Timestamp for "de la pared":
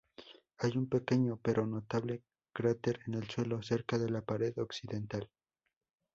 3.99-4.57